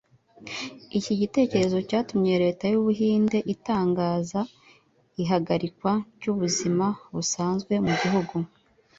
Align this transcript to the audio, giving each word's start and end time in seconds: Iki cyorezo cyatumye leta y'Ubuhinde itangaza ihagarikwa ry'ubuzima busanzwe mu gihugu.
Iki 0.97 1.13
cyorezo 1.49 1.77
cyatumye 1.89 2.33
leta 2.43 2.65
y'Ubuhinde 2.71 3.37
itangaza 3.53 4.39
ihagarikwa 5.21 5.91
ry'ubuzima 6.15 6.85
busanzwe 7.13 7.73
mu 7.85 7.93
gihugu. 8.01 8.35